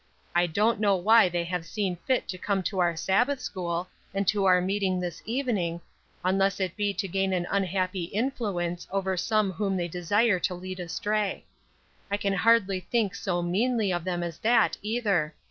[0.33, 4.27] I don't know why they have seen fit to come to our Sabbath school, and
[4.29, 5.79] to our meeting this evening,
[6.23, 10.79] unless it be to gain an unhappy influence over some whom they desire to lead
[10.79, 11.45] astray.
[12.09, 15.35] I can hardly think so meanly of them as that, either.